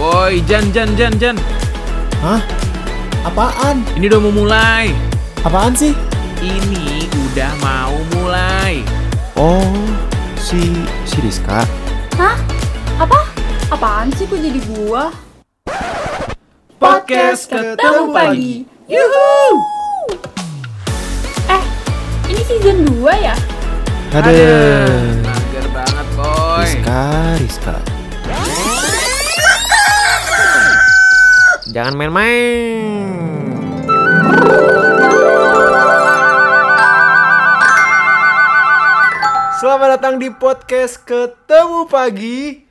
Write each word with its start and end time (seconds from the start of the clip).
Woi, 0.00 0.40
Jan, 0.48 0.72
Jan, 0.72 0.96
Jan, 0.96 1.12
Jan. 1.20 1.36
Hah? 2.24 2.40
Apaan? 3.20 3.84
Ini 4.00 4.08
udah 4.08 4.20
mau 4.24 4.32
mulai. 4.32 4.96
Apaan 5.44 5.76
sih? 5.76 5.92
Ini 6.40 7.04
udah 7.12 7.52
mau 7.60 8.00
mulai. 8.16 8.80
Oh, 9.36 9.76
si 10.40 10.72
si 11.04 11.20
Rizka. 11.20 11.68
Hah? 12.16 12.32
Apa? 12.96 13.28
Apaan 13.68 14.08
sih 14.16 14.24
kok 14.24 14.40
jadi 14.40 14.56
gua? 14.72 15.12
Podcast 16.80 17.52
ketemu 17.52 18.04
pagi. 18.08 18.64
Yuhu! 18.88 19.60
Eh, 21.44 21.62
ini 22.24 22.40
season 22.48 22.88
2 22.88 23.04
ya? 23.20 23.36
Ada. 24.16 24.32
Mager 25.28 25.66
banget, 25.76 26.06
boy. 26.16 26.64
Rizka, 26.64 27.04
Rizka. 27.36 27.99
Jangan 31.70 31.94
main-main. 31.94 33.14
Selamat 39.62 39.88
datang 39.94 40.18
di 40.18 40.34
podcast 40.34 40.98
Ketemu 41.06 41.86
Pagi. 41.86 42.66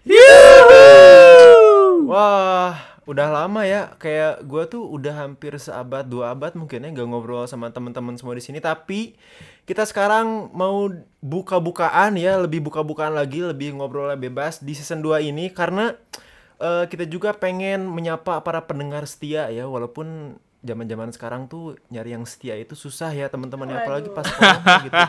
Wah, 2.12 2.76
udah 3.08 3.28
lama 3.32 3.64
ya. 3.64 3.96
Kayak 3.96 4.44
gua 4.44 4.68
tuh 4.68 4.84
udah 4.84 5.16
hampir 5.16 5.56
seabad 5.56 6.04
dua 6.04 6.36
abad 6.36 6.60
mungkin 6.60 6.84
ya 6.84 6.92
nggak 6.92 7.08
ngobrol 7.08 7.48
sama 7.48 7.72
teman-teman 7.72 8.20
semua 8.20 8.36
di 8.36 8.44
sini. 8.44 8.60
Tapi 8.60 9.16
kita 9.64 9.88
sekarang 9.88 10.52
mau 10.52 10.92
buka-bukaan 11.24 12.20
ya, 12.20 12.36
lebih 12.36 12.68
buka-bukaan 12.68 13.16
lagi, 13.16 13.48
lebih 13.48 13.80
ngobrolnya 13.80 14.20
bebas 14.20 14.60
di 14.60 14.76
season 14.76 15.00
2 15.00 15.24
ini 15.24 15.56
karena 15.56 15.96
eh, 16.60 16.86
kita 16.86 17.04
juga 17.04 17.32
pengen 17.32 17.88
menyapa 17.88 18.40
para 18.40 18.62
pendengar 18.62 19.04
setia 19.04 19.48
ya, 19.48 19.66
walaupun 19.66 20.36
zaman-zaman 20.60 21.08
sekarang 21.10 21.48
tuh 21.48 21.80
nyari 21.88 22.12
yang 22.12 22.28
setia 22.28 22.52
itu 22.54 22.76
susah 22.76 23.08
ya 23.10 23.32
teman-teman 23.32 23.64
ya 23.66 23.80
apalagi 23.80 24.12
pas 24.12 24.28
corona 24.28 24.60
gitu 24.84 25.00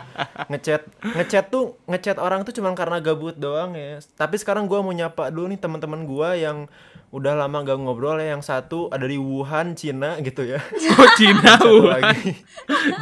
ngechat 0.47 0.83
ngechat 1.03 1.45
tuh 1.51 1.75
ngechat 1.91 2.23
orang 2.23 2.47
tuh 2.47 2.55
cuma 2.55 2.71
karena 2.79 3.03
gabut 3.03 3.35
doang 3.35 3.75
ya 3.75 3.99
tapi 4.15 4.39
sekarang 4.39 4.71
gua 4.71 4.79
mau 4.79 4.95
nyapa 4.95 5.27
dulu 5.27 5.51
nih 5.51 5.59
teman-teman 5.59 6.07
gua 6.07 6.39
yang 6.39 6.71
udah 7.11 7.35
lama 7.35 7.67
gak 7.67 7.83
ngobrol 7.83 8.23
ya 8.23 8.39
yang 8.39 8.47
satu 8.47 8.95
ada 8.95 9.03
di 9.03 9.19
Wuhan 9.19 9.75
Cina 9.75 10.23
gitu 10.23 10.47
ya 10.47 10.63
Oh, 10.95 11.09
Cina, 11.19 11.59
Wuhan. 11.59 11.99
lagi 11.99 12.31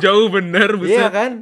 Jauh 0.01 0.33
bener, 0.33 0.73
iya 0.81 1.05
buset. 1.05 1.13
kan 1.13 1.33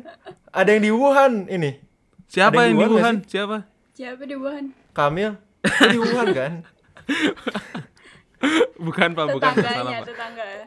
ada 0.51 0.69
yang 0.75 0.83
di 0.83 0.91
Wuhan 0.91 1.47
ini 1.47 1.79
Siapa 2.27 2.59
Ada 2.59 2.67
yang 2.67 2.75
di 2.75 2.87
Wuhan? 2.91 3.15
sih? 3.23 3.31
Siapa? 3.31 3.57
Siapa 3.95 4.23
di 4.27 4.35
Wuhan? 4.35 4.65
Kamil 4.91 5.39
di 5.87 5.99
Wuhan 6.03 6.29
kan 6.35 6.53
Bukan, 8.77 9.17
Pak, 9.17 9.27
bukan. 9.33 9.53
Salah, 9.57 9.65
Tetangganya, 9.65 9.99
Pak. 9.99 10.07
tetangga 10.13 10.45
ya. 10.45 10.65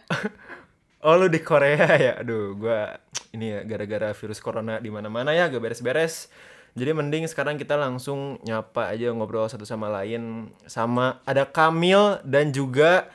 Oh 1.00 1.16
lu 1.16 1.32
di 1.32 1.40
Korea 1.40 1.88
ya 2.12 2.14
aduh 2.20 2.60
gua 2.60 3.00
ini 3.32 3.56
ya 3.56 3.64
gara-gara 3.64 4.12
virus 4.12 4.44
corona 4.44 4.84
di 4.84 4.92
mana-mana 4.92 5.32
ya 5.32 5.48
gak 5.48 5.64
beres-beres 5.64 6.28
jadi 6.76 6.92
mending 6.92 7.24
sekarang 7.24 7.56
kita 7.56 7.80
langsung 7.80 8.36
nyapa 8.44 8.92
aja 8.92 9.08
ngobrol 9.16 9.48
satu 9.48 9.64
sama 9.64 9.88
lain 9.88 10.52
sama 10.68 11.24
ada 11.24 11.48
Kamil 11.48 12.20
dan 12.28 12.52
juga 12.52 13.08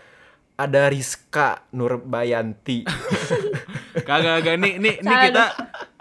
ada 0.55 0.87
Rizka 0.87 1.67
Nurbayanti. 1.75 2.87
Kagak, 4.07 4.43
kagak. 4.43 4.59
Nih, 4.59 4.75
nih, 4.83 4.99
nih 5.03 5.17
kita, 5.31 5.45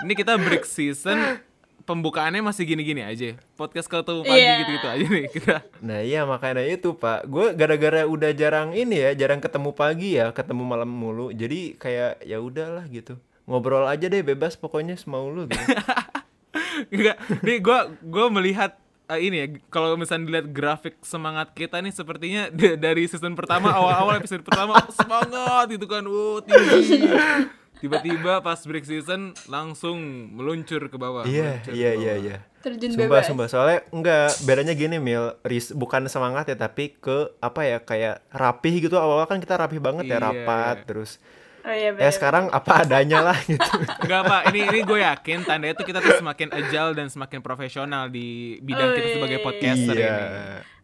ini 0.02 0.14
kita 0.18 0.34
break 0.42 0.66
season. 0.66 1.42
Pembukaannya 1.84 2.40
masih 2.40 2.64
gini-gini 2.64 3.04
aja. 3.04 3.36
Podcast 3.60 3.92
ketemu 3.92 4.24
pagi 4.24 4.40
Iya. 4.40 4.56
gitu-gitu 4.64 4.88
aja 4.88 5.06
nih 5.06 5.26
kita. 5.28 5.56
Nah 5.84 6.00
iya 6.00 6.24
makanya 6.24 6.64
itu 6.64 6.96
pak, 6.96 7.28
gue 7.28 7.52
gara-gara 7.52 8.08
udah 8.08 8.32
jarang 8.32 8.72
ini 8.72 9.04
ya, 9.04 9.12
jarang 9.12 9.44
ketemu 9.44 9.76
pagi 9.76 10.16
ya, 10.16 10.32
ketemu 10.32 10.64
malam 10.64 10.88
mulu, 10.88 11.36
jadi 11.36 11.76
kayak 11.76 12.24
ya 12.24 12.40
udahlah 12.40 12.88
gitu, 12.88 13.20
ngobrol 13.44 13.84
aja 13.84 14.08
deh 14.08 14.24
bebas 14.24 14.56
pokoknya 14.56 14.96
semau 14.96 15.28
lu 15.28 15.44
gitu. 15.52 15.60
Enggak, 16.96 17.20
nih 17.44 17.60
gua 17.60 17.92
gua 18.00 18.32
melihat 18.32 18.80
eh, 19.12 19.20
ini 19.20 19.36
ya, 19.36 19.48
kalau 19.68 20.00
misalnya 20.00 20.24
dilihat 20.32 20.48
grafik 20.56 20.96
semangat 21.04 21.52
kita 21.52 21.84
nih 21.84 21.92
sepertinya 21.92 22.48
dari 22.88 23.12
season 23.12 23.36
pertama 23.36 23.76
awal-awal 23.76 24.24
episode 24.24 24.48
pertama 24.48 24.80
oh, 24.80 24.88
semangat 24.96 25.68
gitu 25.68 25.84
kan, 25.84 26.08
uh 26.08 26.40
tinggi. 26.48 27.52
Tiba-tiba 27.84 28.40
pas 28.40 28.56
break 28.58 28.88
season 28.88 29.36
langsung 29.46 30.00
meluncur 30.32 30.88
ke 30.88 30.96
bawah. 30.96 31.28
Iya 31.28 31.60
iya 31.68 31.92
iya 31.94 32.14
iya. 32.16 32.38
Terjun 32.64 32.96
Sumpah 32.96 33.12
bebas. 33.12 33.28
sumpah 33.28 33.48
soalnya 33.52 33.84
enggak 33.92 34.40
bedanya 34.48 34.72
gini 34.72 34.96
Mil, 34.96 35.36
Ris, 35.44 35.76
bukan 35.76 36.08
semangat 36.08 36.48
ya 36.48 36.56
tapi 36.56 36.96
ke 36.96 37.36
apa 37.38 37.60
ya 37.62 37.78
kayak 37.78 38.24
rapih 38.32 38.80
gitu 38.80 38.96
awal-awal 38.96 39.28
kan 39.28 39.44
kita 39.44 39.60
rapih 39.60 39.84
banget 39.84 40.08
ya 40.08 40.16
Iya, 40.16 40.24
rapat 40.24 40.76
iya. 40.80 40.88
terus 40.88 41.12
Oh 41.60 41.72
iya 41.72 41.92
ya 41.92 41.96
bener. 41.96 42.12
sekarang 42.12 42.52
apa 42.52 42.84
adanya 42.84 43.20
lah 43.20 43.36
gitu. 43.48 43.68
Enggak 44.00 44.22
pak, 44.24 44.42
ini 44.52 44.60
ini 44.64 44.80
gue 44.80 45.00
yakin 45.00 45.40
tanda 45.44 45.68
itu 45.68 45.84
kita 45.84 46.00
tuh 46.00 46.20
semakin 46.20 46.52
agile 46.52 46.92
dan 46.92 47.08
semakin 47.08 47.40
profesional 47.40 48.08
di 48.08 48.60
bidang 48.60 48.96
kita 48.96 49.08
sebagai 49.16 49.40
podcaster 49.40 49.96
iya. 49.96 50.16
ini. 50.16 50.40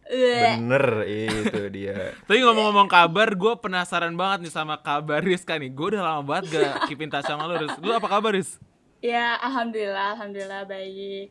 Ueh. 0.10 0.58
Bener 0.58 0.86
itu 1.06 1.62
dia. 1.70 2.14
Tapi 2.26 2.42
ngomong-ngomong 2.42 2.90
kabar, 2.90 3.30
gue 3.30 3.54
penasaran 3.56 4.12
banget 4.12 4.50
nih 4.50 4.54
sama 4.54 4.76
kabar 4.76 5.22
Rizka 5.22 5.54
nih. 5.54 5.70
Gue 5.70 5.94
udah 5.94 6.02
lama 6.02 6.22
banget 6.26 6.50
gak 6.52 6.74
keep 6.88 6.98
in 6.98 7.08
touch 7.08 7.24
sama 7.24 7.46
lu, 7.46 7.56
Riz. 7.60 7.78
Lu 7.78 7.94
apa 7.94 8.10
kabar, 8.10 8.34
Riz? 8.34 8.58
Ya, 9.00 9.38
alhamdulillah, 9.38 10.18
alhamdulillah 10.18 10.66
baik. 10.66 11.30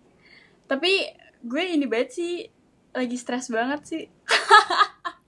Tapi 0.65 0.93
gue 1.41 1.63
ini 1.67 1.85
banget 1.85 2.11
sih 2.13 2.33
lagi 2.91 3.17
stres 3.17 3.51
banget 3.51 3.81
sih. 3.85 4.05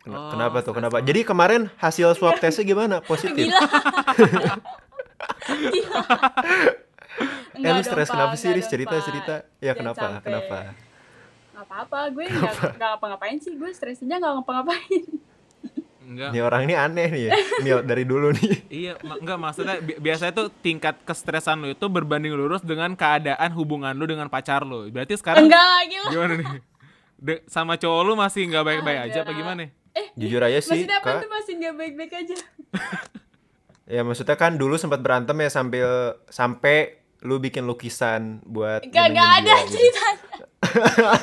Ken- 0.01 0.17
Oh, 0.17 0.33
kenapa 0.33 0.65
tuh? 0.65 0.73
Kenapa? 0.73 1.05
Jadi 1.05 1.21
kemarin 1.23 1.69
hasil 1.77 2.17
swab 2.17 2.41
tesnya 2.41 2.65
gimana? 2.65 3.05
Positif. 3.05 3.45
Gila. 3.45 3.61
Gila. 5.45 6.01
Eh 7.53 7.71
lu 7.71 7.83
stres 7.83 8.09
kenapa 8.09 8.33
sih 8.35 8.49
Riz? 8.49 8.65
dong, 8.65 8.73
Cerita 8.73 8.95
Pak. 8.95 9.05
cerita. 9.05 9.35
Ya 9.59 9.75
Jangan 9.75 9.77
kenapa? 9.77 10.07
Kenapa? 10.23 10.59
Gak 11.61 11.67
apa-apa, 11.67 12.09
gue 12.09 12.25
nggak 12.33 12.53
nggak 12.75 12.89
ngapa-ngapain 12.91 13.37
sih. 13.37 13.53
Gue 13.55 13.69
stres 13.71 14.01
aja 14.01 14.17
nggak 14.17 14.33
ngapa-ngapain. 14.35 15.05
Enggak. 16.03 16.31
Ini 16.33 16.41
orang 16.41 16.61
ini 16.65 16.75
aneh 16.75 17.07
nih 17.07 17.23
ya. 17.23 17.33
Mil 17.65 17.79
dari 17.83 18.03
dulu 18.03 18.33
nih. 18.33 18.51
Iya, 18.67 18.93
ma- 19.01 19.15
enggak 19.15 19.39
maksudnya 19.39 19.77
bi- 19.79 19.95
biasanya 19.95 20.33
tuh 20.33 20.49
tingkat 20.57 21.05
kestresan 21.05 21.61
lu 21.61 21.71
itu 21.71 21.87
berbanding 21.87 22.33
lurus 22.33 22.61
dengan 22.61 22.91
keadaan 22.95 23.53
hubungan 23.53 23.93
lu 23.93 24.05
dengan 24.05 24.27
pacar 24.27 24.65
lu. 24.65 24.89
Berarti 24.89 25.15
sekarang 25.15 25.47
Enggak 25.47 25.61
lagi 25.63 25.97
lo. 25.97 26.09
gimana 26.11 26.33
nih? 26.35 26.47
De- 27.15 27.43
sama 27.47 27.77
cowok 27.77 28.01
lu 28.03 28.13
masih 28.15 28.49
nggak 28.49 28.65
baik-baik 28.65 29.01
aja 29.07 29.19
apa 29.23 29.33
gimana? 29.33 29.69
Eh, 29.91 30.07
Jujur 30.17 30.41
aja 30.41 30.59
sih, 30.59 30.83
maksudnya 30.83 30.99
apa 30.99 31.11
tuh 31.19 31.29
masih 31.29 31.53
nggak 31.57 31.75
baik-baik 31.77 32.13
aja? 32.17 32.37
Ya 33.91 34.07
maksudnya 34.07 34.35
kan 34.35 34.55
dulu 34.55 34.79
sempat 34.79 35.03
berantem 35.03 35.35
ya 35.35 35.51
sambil 35.51 35.89
sampai 36.29 37.00
lu 37.21 37.37
bikin 37.37 37.63
lukisan 37.63 38.23
buat 38.43 38.81
Gak, 38.83 39.07
gak 39.11 39.31
ada 39.37 39.53
dia 39.53 39.57
gitu. 39.63 39.77
ceritanya. 39.77 40.37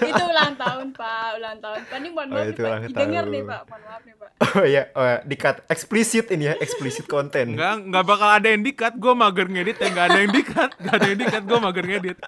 itu 0.03 0.23
ulang 0.25 0.53
tahun 0.55 0.87
pak, 0.91 1.27
ulang 1.35 1.57
tahun. 1.57 1.79
Pak 1.83 1.95
ini 1.95 2.09
mohon 2.09 2.27
Oh, 2.27 2.33
maaf 2.33 2.41
nih 2.41 2.49
itu 2.49 2.59
pak, 2.59 2.67
ulang 2.67 2.81
didengar 2.83 3.23
tahun. 3.23 3.33
nih 3.33 3.43
pak, 3.43 3.61
mohon 3.63 3.81
maaf 3.83 4.01
nih 4.01 4.15
pak. 4.15 4.29
Oh 4.39 4.63
iya, 4.63 4.83
oh 4.91 5.03
ya, 5.03 5.17
dikat 5.23 5.55
eksplisit 5.67 6.25
ini 6.29 6.43
ya, 6.43 6.53
eksplisit 6.55 7.05
konten. 7.05 7.53
Enggak, 7.53 7.73
enggak 7.81 8.05
bakal 8.05 8.29
ada 8.31 8.47
yang 8.47 8.61
dikat. 8.61 8.93
Gue 8.95 9.13
mager 9.13 9.47
ngedit 9.47 9.75
ya, 9.75 9.87
enggak 9.87 10.05
ada 10.07 10.19
yang 10.19 10.31
dikat. 10.31 10.69
Enggak 10.75 10.95
ada 10.95 11.05
yang 11.07 11.19
dikat, 11.19 11.41
gue 11.43 11.59
mager 11.59 11.85
ngedit. 11.85 12.17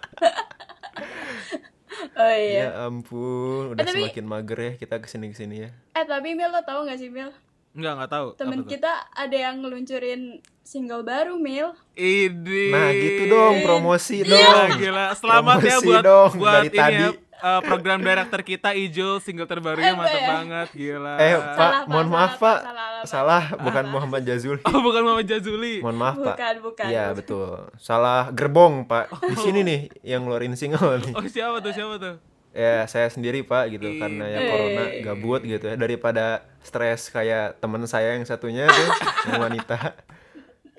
Oh 2.15 2.23
Ya 2.25 2.39
iya. 2.65 2.67
ampun, 2.81 3.73
udah 3.73 3.75
Eh, 3.75 3.85
tapi- 3.85 4.03
semakin 4.05 4.25
mager 4.25 4.57
ya 4.57 4.71
kita 4.77 4.95
ke 4.97 5.07
sini 5.07 5.25
ke 5.27 5.35
sini 5.35 5.55
ya. 5.61 5.69
Eh 5.93 6.05
tapi 6.05 6.31
Mil 6.31 6.47
lo 6.47 6.61
tau 6.61 6.83
gak 6.83 6.95
sih 6.95 7.07
Mil? 7.07 7.27
Enggak, 7.71 7.91
enggak 7.95 8.11
tahu. 8.11 8.27
Temen 8.35 8.55
Apa 8.55 8.63
tuh? 8.63 8.71
kita 8.71 8.91
ada 9.09 9.37
yang 9.39 9.55
ngeluncurin 9.59 10.21
single 10.61 11.01
baru 11.01 11.35
Mil. 11.35 11.69
Idi. 11.93 12.69
Nah 12.69 12.89
gitu 12.91 13.23
dong, 13.27 13.55
promosi 13.61 14.21
Gila, 14.21 14.33
dong. 14.33 14.69
gila. 14.75 15.05
Selamat 15.13 15.57
ya 15.57 15.77
Promosi 15.77 15.85
buat 15.85 16.03
dong 16.03 16.31
buat 16.35 16.53
dari 16.55 16.67
ini 16.67 16.75
tadi. 16.75 16.95
ya 16.95 17.09
eh, 17.39 17.61
program 17.61 17.99
director 17.99 18.41
kita 18.41 18.69
Ijul 18.71 19.17
single 19.17 19.45
terbarunya 19.45 19.85
Eh, 19.85 19.95
mantap 19.95 20.17
ya? 20.17 20.27
banget, 20.29 20.67
gila. 20.73 21.13
Eh 21.15 21.31
Salah, 21.31 21.55
Pak, 21.55 21.71
Pak, 21.71 21.81
mohon 21.87 22.03
salah, 22.03 22.11
maaf 22.11 22.33
Pak, 22.35 22.57
salah, 22.59 22.87
salah, 23.05 23.43
bukan 23.59 23.85
Muhammad 23.87 24.21
Jazuli. 24.23 24.61
Oh, 24.61 24.81
bukan 24.81 25.01
Mama 25.03 25.21
Jazuli. 25.23 25.73
Mohon 25.79 25.97
maaf 25.99 26.15
Pak. 26.17 26.35
Bukan, 26.35 26.53
bukan. 26.61 26.85
Iya 26.85 27.05
betul, 27.13 27.49
salah 27.77 28.27
gerbong 28.29 28.83
Pak. 28.83 29.13
Di 29.23 29.35
sini 29.35 29.59
nih 29.61 29.79
yang 30.03 30.25
ngeluarin 30.25 30.53
single 30.53 30.99
nih. 30.99 31.13
Oh, 31.13 31.23
siapa 31.23 31.57
tuh? 31.59 31.71
Siapa 31.71 31.95
tuh? 31.95 32.15
Ya 32.51 32.83
saya 32.85 33.07
sendiri 33.07 33.41
Pak 33.41 33.69
gitu 33.69 33.85
karena 33.95 34.25
ya 34.25 34.39
corona 34.43 34.83
Eh. 34.87 35.01
gabut 35.01 35.41
gitu 35.41 35.63
ya 35.63 35.75
daripada 35.75 36.25
stres 36.59 37.07
kayak 37.07 37.57
teman 37.57 37.85
saya 37.85 38.13
yang 38.13 38.23
satunya 38.23 38.65
tuh 38.65 38.89
yang 39.27 39.41
wanita. 39.43 39.93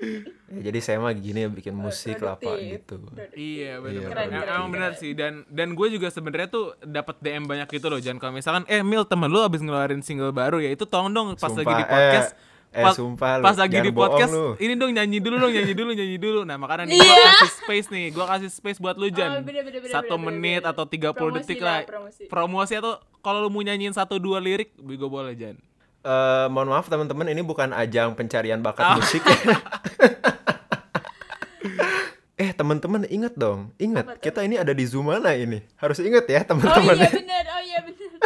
Ya, 0.00 0.24
jadi 0.64 0.80
saya 0.80 0.96
mah 0.96 1.12
gini 1.12 1.44
ya 1.44 1.48
bikin 1.48 1.76
musik 1.76 2.18
lah 2.18 2.34
Pak 2.34 2.56
gitu. 2.58 2.96
Iya 3.30 3.78
benar. 3.78 4.16
Iya, 4.16 4.48
Emang 4.50 4.72
benar 4.72 4.92
sih 4.94 5.12
dan 5.12 5.44
dan 5.46 5.72
gue 5.72 5.88
juga 5.90 6.08
sebenarnya 6.08 6.48
tuh 6.48 6.72
dapat 6.82 7.20
DM 7.20 7.44
banyak 7.44 7.68
gitu 7.68 7.86
loh. 7.86 8.00
Jangan 8.00 8.18
kalau 8.18 8.32
misalkan 8.32 8.64
eh 8.66 8.80
Mil 8.80 9.04
temen 9.04 9.28
lu 9.28 9.38
abis 9.38 9.60
ngeluarin 9.60 10.00
single 10.00 10.32
baru 10.32 10.56
ya 10.58 10.72
itu 10.72 10.82
tolong 10.84 11.12
dong 11.12 11.26
pas 11.34 11.48
lagi 11.48 11.68
di 11.68 11.70
Sumpah, 11.76 11.86
podcast. 11.86 12.30
eh, 12.32 12.36
eh, 12.72 12.80
pas, 12.80 12.94
sumpah 12.94 13.32
lu, 13.36 13.42
pas 13.42 13.56
lagi 13.56 13.76
di 13.76 13.90
podcast 13.90 14.30
lu. 14.30 14.54
ini 14.56 14.74
dong 14.74 14.90
nyanyi 14.90 15.18
dulu 15.18 15.36
dong 15.38 15.50
nyanyi 15.50 15.72
dulu 15.72 15.90
nyanyi 15.90 16.16
dulu 16.16 16.40
nah 16.42 16.54
makanya 16.54 16.86
nih 16.86 16.96
Iya. 16.96 17.04
gue 17.04 17.26
kasih 17.26 17.50
space 17.56 17.86
nih 17.88 18.06
gue 18.08 18.24
kasih 18.24 18.48
space 18.48 18.78
buat 18.78 18.94
lu 18.94 19.08
Jan 19.08 19.30
Oh, 19.32 19.42
bener, 19.42 19.62
bener, 19.62 19.80
bener, 19.80 19.90
satu 19.90 20.14
bener, 20.14 20.26
menit 20.30 20.60
bener. 20.60 20.70
atau 20.70 20.84
30 20.84 21.10
Promosi 21.12 21.36
detik 21.36 21.60
lah, 21.60 21.78
promosi. 21.82 22.22
promosi 22.24 22.72
atau 22.76 22.92
kalau 23.18 23.38
lu 23.40 23.48
mau 23.48 23.60
nyanyiin 23.60 23.90
satu 23.90 24.16
dua 24.16 24.38
lirik 24.38 24.70
gue 24.74 24.96
boleh 25.00 25.34
Jan 25.34 25.58
eh, 26.00 26.46
mohon 26.46 26.68
maaf 26.68 26.86
teman-teman 26.86 27.26
ini 27.28 27.42
bukan 27.42 27.70
ajang 27.72 28.14
pencarian 28.14 28.58
bakat 28.58 28.86
Ah. 28.86 28.96
musik. 28.96 29.20
eh 32.36 32.50
teman-teman 32.50 33.04
ingat 33.06 33.36
dong, 33.36 33.68
ingat 33.76 34.16
kita 34.18 34.40
ini 34.40 34.56
ada 34.56 34.72
di 34.72 34.80
Zoom 34.82 35.06
mana 35.06 35.36
ini? 35.36 35.60
Harus 35.76 36.00
ingat 36.00 36.24
ya 36.24 36.40
Oh 36.40 36.46
teman-teman. 36.46 36.96
iya 36.96 37.10
benar, 37.10 37.44
oh 37.46 37.60
iya 37.60 37.78
benar. 37.82 38.08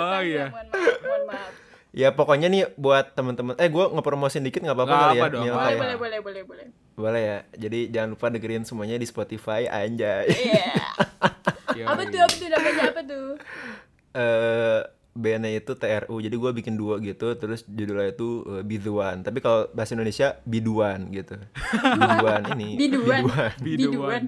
Oh, 0.00 0.20
iya. 0.22 0.46
Mohon 0.48 0.66
maaf, 0.66 0.96
mohon 1.02 1.22
maaf. 1.26 1.52
Ya 1.92 2.08
pokoknya 2.10 2.46
nih 2.46 2.62
buat 2.74 3.12
teman-teman. 3.12 3.54
Eh 3.56 3.66
gue 3.66 3.84
ngepromosin 3.88 4.40
dikit 4.40 4.60
nggak 4.60 4.74
apa-apa 4.74 4.96
kali 5.08 5.16
ya? 5.16 5.28
dong, 5.28 5.42
Boleh, 5.42 5.54
kayak- 5.56 5.76
boleh, 5.76 5.96
boleh, 5.96 6.18
boleh, 6.20 6.42
boleh. 6.44 6.66
Boleh 6.92 7.22
ya. 7.22 7.38
Jadi 7.58 7.78
jangan 7.88 8.08
lupa 8.12 8.26
dengerin 8.28 8.62
semuanya 8.62 8.94
di 8.94 9.04
Spotify 9.04 9.66
anjay. 9.66 10.26
Iya. 10.28 10.68
Yoi. 11.78 11.86
Apa 11.86 12.02
tuh, 12.04 12.18
apa 12.18 12.34
tuh, 12.34 12.48
namanya 12.48 12.82
apa 12.84 13.00
tuh? 13.02 13.26
eh 14.10 14.80
bandnya 15.12 15.50
itu 15.52 15.72
TRU 15.72 16.18
jadi 16.18 16.32
gue 16.32 16.50
bikin 16.52 16.74
dua 16.74 16.98
gitu 16.98 17.30
terus 17.34 17.62
judulnya 17.64 18.10
itu 18.10 18.42
uh, 18.42 18.62
Be 18.62 18.74
The 18.76 18.88
One 18.88 19.22
tapi 19.22 19.38
kalau 19.38 19.70
bahasa 19.70 19.94
Indonesia 19.94 20.38
Biduan 20.44 21.10
gitu 21.10 21.38
Biduan 21.72 22.42
ini 22.52 22.74
Biduan. 22.76 23.22
Biduan. 23.22 23.52
Biduan. 23.60 24.22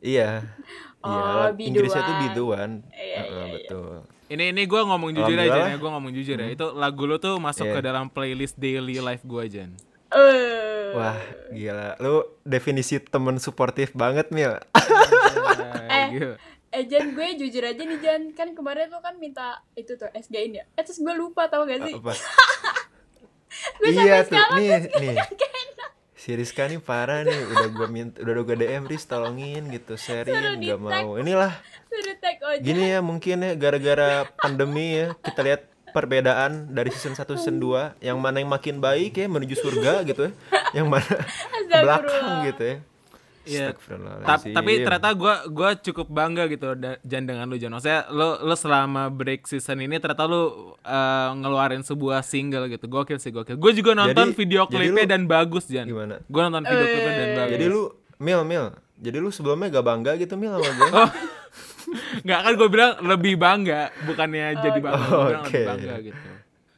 iya 0.00 0.42
Oh, 0.98 1.10
iya 1.12 1.22
Biduan. 1.52 1.68
Inggrisnya 1.70 2.02
tuh 2.02 2.14
Be 2.16 2.28
The 2.32 2.44
One 2.44 2.74
Iya, 2.88 2.98
Heeh, 3.16 3.22
iya, 3.24 3.38
iya. 3.40 3.44
betul 3.52 3.94
Ini 4.28 4.52
ini 4.52 4.62
gue 4.62 4.76
ngomong 4.78 5.10
jujur 5.10 5.34
aja 5.34 5.60
ya, 5.66 5.74
gue 5.74 5.90
ngomong 5.90 6.12
jujur 6.12 6.36
ya. 6.36 6.48
Itu 6.48 6.72
lagu 6.72 7.02
lu 7.02 7.16
tuh 7.16 7.36
masuk 7.38 7.64
Iya. 7.64 7.74
ke 7.74 7.80
dalam 7.82 8.06
playlist 8.06 8.54
daily 8.54 8.98
life 8.98 9.22
gue 9.22 9.44
Jan. 9.48 9.72
Eh. 10.08 10.88
wah 10.90 11.20
gila 11.50 11.96
lu 11.98 12.24
definisi 12.40 12.96
temen 12.98 13.36
suportif 13.36 13.92
banget 13.92 14.28
Mil 14.30 14.56
Eh. 15.86 16.06
gitu. 16.10 16.32
Eh 16.68 16.84
Jan, 16.84 17.12
gue 17.12 17.28
jujur 17.38 17.60
aja 17.62 17.76
nih 17.78 17.98
Jan, 17.98 18.22
kan 18.32 18.52
kemarin 18.52 18.88
lo 18.88 18.98
kan 18.98 19.16
minta 19.16 19.60
itu 19.74 19.92
tuh 19.94 20.08
SG-in 20.10 20.52
ya. 20.54 20.64
Eh 20.70 20.82
terus 20.82 20.96
gue 20.98 21.12
lupa 21.12 21.44
tau 21.46 21.64
gak 21.64 21.80
sih? 21.82 21.92
apa 21.94 22.12
Gue 23.80 23.88
iya 23.90 24.20
sampai 24.20 24.24
tuh 24.24 24.24
sekarang 24.28 24.56
nih 24.56 24.68
nih 24.94 25.16
si 26.18 26.34
Rizka 26.34 26.66
nih 26.66 26.76
parah 26.78 27.22
nih 27.22 27.40
udah 27.46 27.68
gue 27.70 27.88
minta 27.88 28.16
udah 28.18 28.42
gue 28.42 28.56
DM 28.58 28.84
Riz 28.84 29.04
tolongin 29.04 29.64
gitu 29.68 29.94
sharing 29.94 30.58
nggak 30.58 30.76
mau 30.76 31.16
inilah 31.16 31.54
ojek. 32.58 32.64
Gini 32.64 32.84
ya 32.88 33.00
mungkin 33.00 33.36
ya 33.40 33.52
gara-gara 33.54 34.10
pandemi 34.34 34.86
ya 34.96 35.06
kita 35.16 35.40
lihat 35.40 35.62
perbedaan 35.88 36.68
dari 36.68 36.90
season 36.90 37.12
1 37.12 37.24
season 37.34 37.56
2 37.56 37.98
yang 38.00 38.18
mana 38.18 38.38
yang 38.38 38.46
makin 38.46 38.76
baik 38.76 39.14
ya 39.14 39.26
menuju 39.26 39.54
surga 39.56 40.04
gitu 40.04 40.28
ya 40.28 40.32
yang 40.74 40.86
mana 40.86 41.06
belakang 41.66 42.44
gitu 42.46 42.64
ya 42.66 42.78
Iya. 43.42 43.72
Ta- 44.20 44.44
tapi 44.44 44.84
ternyata 44.84 45.08
gue 45.10 45.34
gua 45.48 45.72
cukup 45.72 46.04
bangga 46.06 46.44
gitu 46.46 46.76
da- 46.76 47.00
Jan 47.00 47.24
dengan 47.24 47.48
lu 47.48 47.56
Jan. 47.56 47.72
Maksudnya 47.72 48.04
lo 48.10 48.36
lo 48.38 48.52
selama 48.52 49.08
break 49.08 49.48
season 49.48 49.80
ini 49.80 49.96
ternyata 49.96 50.28
lu 50.28 50.76
eh, 50.78 51.28
ngeluarin 51.34 51.80
sebuah 51.80 52.20
single 52.20 52.68
gitu. 52.68 52.84
Gokil 52.86 53.16
sih 53.16 53.32
gokil. 53.32 53.56
Gue 53.56 53.72
juga 53.72 53.96
nonton 53.96 54.12
Jadi- 54.28 54.36
video 54.36 54.68
klipnya 54.68 55.00
lu- 55.00 55.08
dan 55.08 55.22
bagus 55.24 55.64
Jan. 55.64 55.88
Gimana? 55.88 56.20
Gue 56.22 56.40
nonton 56.44 56.60
video 56.60 56.86
klipnya 56.86 57.14
dan 57.14 57.30
bagus. 57.38 57.52
jadi 57.54 57.64
lu 57.66 57.82
Mil 58.18 58.40
Mil 58.44 58.64
jadi 58.98 59.16
lu 59.16 59.30
sebelumnya 59.30 59.70
gak 59.70 59.86
bangga 59.86 60.12
gitu 60.18 60.34
Mil 60.34 60.52
sama 60.52 60.68
gue 60.68 60.88
Oh. 60.92 61.08
Nggak 62.20 62.40
kan 62.40 62.52
gue 62.54 62.68
bilang 62.68 62.92
lebih 63.00 63.34
bangga, 63.34 63.82
bukannya 64.04 64.46
jadi 64.58 64.78
bangga. 64.78 65.04
Gue 65.04 65.18
bilang 65.24 65.42
Oke. 65.42 65.50
lebih 65.50 65.66
bangga 65.66 65.94
gitu. 66.02 66.18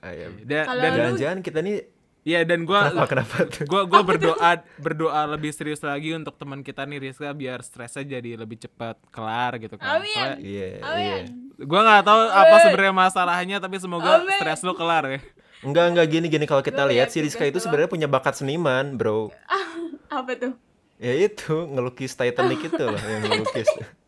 Ayam. 0.01 0.33
Dan 0.43 0.65
Kalau 0.65 0.81
dan 0.81 0.91
lu- 0.91 0.97
jangan-jangan 0.97 1.39
kita 1.41 1.61
nih 1.61 1.77
Iya 2.21 2.45
dan 2.45 2.69
gue 2.69 2.77
kenapa 2.77 3.09
kenapa 3.09 3.37
tuh 3.49 3.65
gua 3.65 3.89
gua 3.89 4.05
berdoa 4.05 4.51
berdoa 4.77 5.23
lebih 5.27 5.57
serius 5.57 5.81
lagi 5.81 6.13
untuk 6.13 6.37
teman 6.37 6.61
kita 6.61 6.85
nih 6.85 7.01
Rizka 7.01 7.33
biar 7.33 7.65
stresnya 7.65 8.21
jadi 8.21 8.37
lebih 8.37 8.61
cepat 8.61 9.01
kelar 9.09 9.57
gitu 9.57 9.81
kan. 9.81 9.97
Amin. 9.97 10.13
Soalnya 10.13 10.37
iya 10.37 10.67
iya 10.77 11.17
Amin. 11.17 11.49
gua 11.59 11.81
nggak 11.81 12.05
tahu 12.05 12.21
apa 12.29 12.57
sebenarnya 12.61 12.93
masalahnya 12.95 13.57
tapi 13.57 13.81
semoga 13.81 14.21
Amin. 14.21 14.37
stres 14.37 14.61
lu 14.61 14.77
kelar 14.77 15.09
ya. 15.09 15.21
enggak 15.61 15.85
enggak 15.91 16.07
gini 16.09 16.27
gini 16.29 16.45
kalau 16.45 16.61
kita 16.61 16.85
lihat 16.85 17.09
si 17.09 17.21
Rizka 17.21 17.41
itu 17.43 17.57
sebenarnya 17.57 17.89
punya 17.89 18.05
bakat 18.05 18.37
seniman 18.37 18.97
bro 18.97 19.33
Apa 20.13 20.33
tuh? 20.35 20.53
ya 20.97 21.17
itu 21.17 21.57
ngelukis 21.67 22.13
Titanic 22.13 22.61
itu 22.63 22.81
loh 22.83 23.01
yang 23.01 23.25
ngelukis 23.25 23.69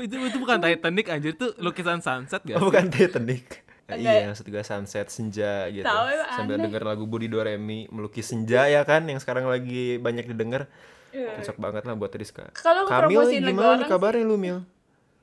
itu 0.00 0.16
itu 0.16 0.38
bukan 0.40 0.58
Titanic 0.62 1.06
anjir 1.10 1.32
itu 1.36 1.46
lukisan 1.58 2.00
sunset 2.00 2.40
gak? 2.42 2.56
Oh, 2.56 2.60
sih? 2.62 2.66
bukan 2.70 2.84
Titanic. 2.88 3.44
Oke. 3.90 4.06
Iya, 4.06 4.30
maksud 4.30 4.46
gue 4.46 4.62
sunset 4.62 5.10
senja 5.10 5.66
gitu. 5.74 5.82
Emang 5.82 6.30
Sambil 6.38 6.62
aneh. 6.62 6.70
denger 6.70 6.82
lagu 6.86 7.04
Budi 7.10 7.26
Doremi 7.26 7.90
melukis 7.90 8.30
senja 8.30 8.70
ya 8.70 8.86
kan 8.86 9.02
yang 9.10 9.18
sekarang 9.18 9.50
lagi 9.50 9.98
banyak 9.98 10.30
didengar. 10.30 10.70
Iya. 11.10 11.42
Cocok 11.42 11.58
banget 11.58 11.82
lah 11.90 11.94
buat 11.98 12.14
Rizka. 12.14 12.54
Kalau 12.54 12.86
Kamil 12.86 13.18
promosiin 13.18 13.42
lagu 13.42 13.58
gimana 13.58 13.66
orang 13.66 13.80
nih 13.82 13.88
kabarnya 13.90 14.22
lu 14.22 14.38
Mil? 14.38 14.58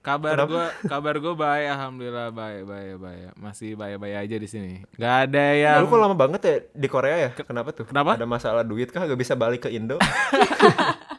Kabar 0.04 0.40
gua 0.48 0.72
kabar 0.88 1.16
gua 1.20 1.34
baik 1.36 1.68
alhamdulillah 1.68 2.30
baik 2.32 2.64
baik 2.68 2.94
baik. 3.00 3.28
Masih 3.40 3.76
baik-baik 3.76 4.16
aja 4.28 4.36
di 4.36 4.48
sini. 4.48 4.72
Gak 5.00 5.32
ada 5.32 5.46
yang 5.56 5.84
Lu 5.84 5.88
kok 5.88 6.00
lama 6.00 6.16
banget 6.16 6.42
ya 6.44 6.56
di 6.76 6.88
Korea 6.92 7.16
ya? 7.28 7.30
Kenapa 7.36 7.72
tuh? 7.72 7.88
Kenapa? 7.88 8.20
Ada 8.20 8.28
masalah 8.28 8.64
duit 8.68 8.92
kah? 8.92 9.04
Gak 9.08 9.20
bisa 9.20 9.36
balik 9.36 9.68
ke 9.68 9.70
Indo? 9.72 9.96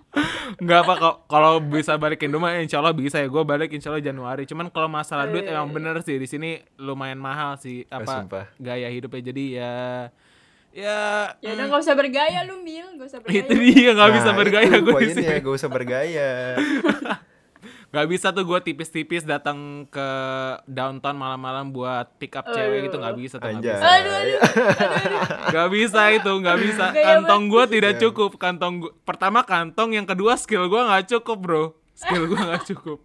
nggak 0.59 0.81
apa 0.81 0.93
kok 0.97 1.17
kalau 1.27 1.59
bisa 1.61 1.95
balik 1.95 2.19
Indo 2.21 2.37
mah 2.37 2.55
insya 2.57 2.79
Allah 2.79 2.91
bisa 2.93 3.17
ya. 3.17 3.27
Gue 3.27 3.43
balik 3.43 3.71
insya 3.71 3.89
Allah 3.89 4.03
Januari. 4.03 4.43
Cuman 4.43 4.69
kalau 4.69 4.87
masalah 4.87 5.27
duit 5.27 5.45
emang 5.45 5.69
bener 5.69 5.99
sih 6.01 6.15
di 6.15 6.27
sini 6.27 6.51
lumayan 6.77 7.17
mahal 7.17 7.55
sih 7.57 7.87
apa 7.87 8.27
sumpah. 8.27 8.45
gaya 8.57 8.87
hidupnya. 8.89 9.23
Jadi 9.25 9.45
ya 9.55 9.75
ya 10.69 10.99
Ya 11.39 11.51
udah 11.55 11.65
nggak 11.65 11.81
usah 11.81 11.95
bergaya 11.95 12.39
lu 12.45 12.59
Mil, 12.61 12.87
nggak 12.93 13.07
usah 13.07 13.21
bergaya. 13.25 13.41
itu 13.41 13.55
dia 13.57 13.91
nggak 13.93 14.11
bisa 14.13 14.27
Nah, 14.27 14.37
bergaya 14.37 14.69
itu 14.69 14.79
gue 14.81 14.91
di 14.91 14.95
poinnya, 14.95 15.15
sini. 15.31 15.41
gak 15.41 15.55
usah 15.55 15.69
bergaya. 15.69 16.29
nggak 17.89 18.07
bisa 18.07 18.27
tuh 18.31 18.45
gue 18.45 18.59
tipis-tipis 18.61 19.25
datang 19.25 19.89
ke 19.89 20.09
downtown 20.65 21.17
malam-malam 21.17 21.73
buat 21.73 22.21
pick 22.21 22.37
up 22.37 22.45
cewek 22.47 22.85
gitu 22.85 23.01
nggak 23.01 23.17
bisa 23.17 23.35
tuh 23.37 23.49
nggak 23.49 23.65
bisa 23.65 23.85
Aduh, 23.97 24.15
aduh. 24.15 24.41
nggak 25.49 25.69
bisa 25.73 26.01
itu 26.13 26.33
nggak 26.35 26.59
bisa 26.61 26.85
kantong 26.93 27.43
gue 27.49 27.65
tidak 27.71 27.93
Iya. 27.97 28.01
cukup 28.05 28.31
kantong 28.37 28.75
gua, 28.83 28.93
pertama 29.03 29.41
kantong 29.41 29.97
yang 29.97 30.05
kedua 30.05 30.37
skill 30.37 30.69
gue 30.69 30.77
nggak 30.79 31.09
cukup 31.09 31.39
bro 31.41 31.65
skill 31.97 32.29
gue 32.29 32.37
nggak 32.39 32.65
cukup 32.69 32.99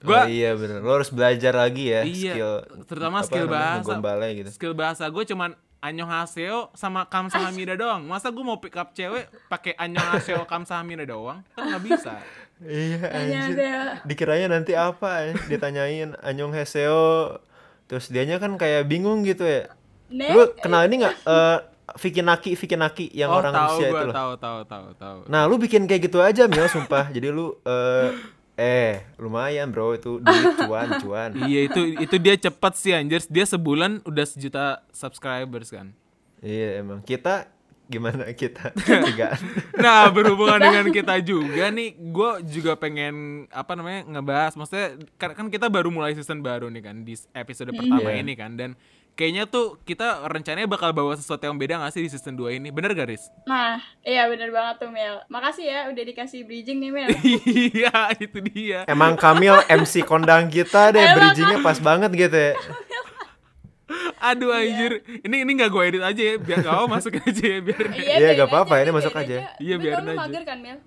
gue 0.00 0.16
oh 0.16 0.24
iya 0.24 0.56
bener. 0.56 0.80
Lo 0.80 0.96
harus 0.96 1.12
belajar 1.12 1.52
lagi 1.52 1.92
ya 1.92 2.00
Iya, 2.02 2.32
skill. 2.32 2.52
terutama 2.88 3.20
apa 3.20 3.28
skill 3.28 3.44
bahasa. 3.44 3.92
gitu. 4.32 4.48
skill 4.50 4.72
bahasa 4.72 5.04
gue 5.04 5.24
cuman 5.28 5.52
annyeonghaseyo 5.80 6.72
sama 6.72 7.04
kamsahamnida 7.04 7.72
doang 7.72 8.04
masa 8.04 8.28
gue 8.28 8.40
mau 8.40 8.56
pick 8.56 8.76
up 8.76 8.92
cewek 8.92 9.28
pakai 9.48 9.72
annyeonghaseyo 9.76 10.44
kamsahamnida 10.44 11.04
doang 11.04 11.40
kan 11.52 11.68
nggak 11.68 11.84
bisa 11.84 12.12
Iya 12.60 13.08
anjir. 13.08 13.56
ada 13.56 14.04
Dikiranya 14.04 14.52
nanti 14.52 14.76
apa 14.76 15.30
ya? 15.30 15.32
Ditanyain 15.48 16.12
Anyong 16.20 16.52
Heseo 16.52 17.40
Terus 17.88 18.06
dianya 18.12 18.38
kan 18.38 18.54
kayak 18.54 18.86
bingung 18.86 19.26
gitu 19.26 19.42
ya. 19.42 19.66
Nek, 20.14 20.30
Lu 20.30 20.42
kenal 20.60 20.86
ini 20.86 21.02
gak? 21.02 21.16
Eh 21.26 21.58
Vicky 21.98 22.22
Naki, 22.22 22.54
Vicky 22.54 22.78
Naki 22.78 23.10
yang 23.10 23.34
oh 23.34 23.42
orang 23.42 23.50
tahu 23.50 23.82
Rusia 23.82 23.88
itu 23.90 24.04
loh? 24.06 24.14
tahu 24.14 24.32
tahu 24.38 24.58
tahu 24.62 24.86
tahu. 24.94 25.18
Nah 25.26 25.42
lu 25.50 25.58
bikin 25.58 25.90
kayak 25.90 26.06
gitu 26.06 26.22
aja 26.22 26.46
Mil 26.46 26.70
sumpah. 26.70 27.10
Jadi 27.10 27.34
lu 27.34 27.58
eh 27.66 28.14
Eh 28.60 29.00
lumayan 29.16 29.72
bro 29.72 29.96
itu 29.96 30.20
duit 30.20 30.54
cuan 30.60 30.88
cuan. 31.00 31.30
Iya 31.48 31.60
itu 31.66 31.80
itu 31.96 32.16
dia 32.20 32.36
cepet 32.36 32.72
sih 32.76 32.92
anjir. 32.92 33.24
Dia 33.32 33.48
sebulan 33.48 34.04
udah 34.04 34.24
sejuta 34.28 34.84
subscribers 34.92 35.72
kan? 35.72 35.96
Iya 36.44 36.84
emang. 36.84 37.00
Kita 37.00 37.48
gimana 37.90 38.22
kita 38.30 38.70
Tigaan 39.10 39.40
Nah 39.74 40.06
berhubungan 40.14 40.62
dengan 40.62 40.86
kita 40.88 41.18
juga 41.18 41.68
nih 41.68 41.98
Gue 41.98 42.40
juga 42.46 42.78
pengen 42.78 43.44
Apa 43.50 43.74
namanya 43.74 44.06
Ngebahas 44.06 44.54
Maksudnya 44.54 44.94
Kan, 45.18 45.34
kan 45.34 45.46
kita 45.50 45.66
baru 45.66 45.90
mulai 45.90 46.14
season 46.14 46.38
baru 46.38 46.70
nih 46.70 46.82
kan 46.86 46.96
Di 47.02 47.18
episode 47.34 47.74
pertama 47.74 48.14
Iya. 48.14 48.22
ini 48.22 48.32
kan 48.38 48.54
Dan 48.54 48.78
Kayaknya 49.10 49.44
tuh 49.50 49.76
kita 49.82 50.24
rencananya 50.30 50.64
bakal 50.64 50.94
bawa 50.96 51.12
sesuatu 51.12 51.44
yang 51.44 51.58
beda 51.58 51.76
gak 51.82 51.92
sih 51.92 52.06
di 52.06 52.08
season 52.08 52.38
2 52.38 52.56
ini 52.56 52.72
Bener 52.72 52.94
gak 52.94 53.10
Riz? 53.10 53.28
Nah, 53.44 53.76
iya 54.00 54.24
bener 54.30 54.48
banget 54.48 54.80
tuh 54.80 54.88
Mel. 54.88 55.20
Makasih 55.28 55.66
ya 55.66 55.78
udah 55.92 56.04
dikasih 56.08 56.40
bridging 56.46 56.78
nih 56.80 56.90
Mel. 56.94 57.08
Iya 57.74 58.16
itu 58.16 58.38
dia 58.40 58.86
Emang 58.88 59.18
Kamil 59.20 59.60
MC 59.66 60.06
kondang 60.06 60.48
kita 60.48 60.94
deh 60.94 61.04
Bridgingnya 61.12 61.60
pas 61.60 61.76
banget 61.76 62.08
gitu 62.16 62.32
ya 62.32 62.54
Aduh 64.20 64.50
Iya. 64.50 64.60
anjir 64.60 64.92
Ini 65.20 65.36
ini 65.42 65.50
gak 65.54 65.68
gue 65.68 65.82
edit 65.84 66.02
aja 66.02 66.22
ya 66.22 66.34
Biar 66.36 66.58
gak 66.60 66.74
mau 66.74 66.86
masukin 66.88 67.22
aja 67.22 67.44
ya 67.44 67.58
Biar 67.60 67.82
Iya, 67.90 68.14
biarin 68.16 68.36
gak 68.36 68.48
apa-apa, 68.48 68.74
ini 68.78 68.90
masuk 68.90 69.14
aja. 69.14 69.36
Iya, 69.56 69.74
biarin 69.76 70.06
aja. 70.06 70.18
mager 70.18 70.42
kan 70.42 70.58
Mel? 70.58 70.78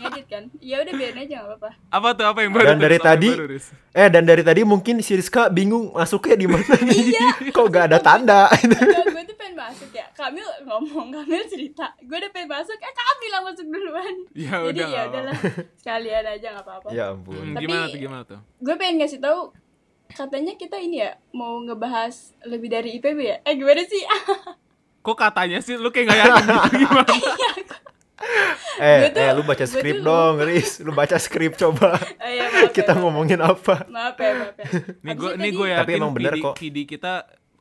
Ngedit 0.00 0.26
kan? 0.26 0.42
Iya 0.56 0.76
udah 0.80 0.92
biarin 0.94 1.18
aja 1.20 1.32
gak 1.34 1.46
apa-apa. 1.46 1.70
Apa 1.90 2.08
tuh 2.12 2.26
apa 2.26 2.38
yang 2.40 2.50
baru 2.50 2.66
Dan 2.66 2.78
dari 2.80 2.98
tadi 2.98 3.28
baru? 3.30 3.56
Eh 3.92 4.08
dan 4.08 4.24
dari 4.24 4.40
tadi 4.40 4.60
mungkin 4.62 4.98
si 4.98 5.12
Rizka 5.12 5.46
bingung 5.48 5.92
masuknya 5.92 6.34
di 6.34 6.46
mana 6.46 6.74
nih 6.80 7.00
Iya. 7.10 7.28
Kok 7.50 7.66
gak 7.68 7.84
ada 7.86 7.98
tanda 7.98 8.40
Enggak, 8.50 8.88
gue 9.06 9.22
tuh 9.24 9.36
pengen 9.36 9.56
masuk 9.56 9.90
ya. 9.90 10.06
Kamil 10.10 10.46
ngomong, 10.62 11.08
Kamil 11.12 11.44
cerita. 11.46 11.86
Gue 12.00 12.16
udah 12.16 12.30
pengen 12.30 12.48
masuk, 12.50 12.76
eh 12.76 12.92
Kamil 12.92 13.30
yang 13.30 13.44
masuk 13.44 13.66
duluan. 13.66 14.14
Ya 14.32 14.52
Jadi 14.62 14.68
udah, 14.74 14.88
ya 14.88 15.02
udahlah. 15.06 15.36
Sekalian 15.76 16.24
aja 16.26 16.46
gak 16.50 16.64
apa-apa. 16.64 16.88
Ya 16.90 17.04
ampun 17.10 17.36
Hmm, 17.36 17.52
Tapi- 17.52 17.64
Gimana 17.66 17.84
tuh 17.86 18.00
gimana 18.00 18.22
tuh 18.24 18.40
Gue 18.58 18.74
pengen 18.74 18.96
ngasih 18.98 19.18
tahu 19.18 19.40
katanya 20.12 20.52
kita 20.54 20.76
ini 20.76 21.00
ya 21.00 21.14
mau 21.30 21.58
ngebahas 21.58 22.14
lebih 22.42 22.68
dari 22.68 22.96
IPB 22.96 23.18
ya? 23.20 23.36
Eh 23.42 23.54
gimana 23.54 23.82
sih? 23.82 24.02
Kok 25.00 25.16
katanya 25.16 25.58
sih 25.58 25.74
Lu 25.74 25.88
kayak 25.88 26.06
gak 26.06 26.18
yakin 26.20 26.44
gitu 26.44 26.68
gimana 26.84 27.14
Eh, 28.78 28.98
Gue 28.98 29.10
tuh- 29.10 29.18
eh 29.18 29.30
lu 29.32 29.42
baca 29.42 29.64
skrip 29.64 29.96
dong 29.98 30.34
Riz 30.38 30.70
Lu 30.78 30.92
baca 30.92 31.16
skrip 31.16 31.52
coba 31.54 31.96
Oh, 32.20 32.28
iya, 32.28 32.46
maaf 32.46 32.62
ya, 32.62 32.68
Kita 32.70 32.92
maaf. 32.92 33.00
ngomongin 33.02 33.40
apa 33.40 33.74
Maaf 33.86 34.16
ya, 34.16 34.32
maaf 34.36 34.54
ya. 34.54 34.66
Nih 35.00 35.14
gue 35.14 35.30
nih 35.36 35.50
gue 35.50 35.66
yakin 35.70 35.80
Tapi 35.80 35.92
emang 35.94 36.12
bener 36.12 36.34
PD, 36.34 36.42
kok. 36.42 36.54
PD 36.54 36.76
kita 36.86 37.12